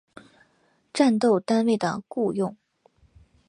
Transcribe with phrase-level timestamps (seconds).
[0.91, 2.57] 战斗单位的雇用。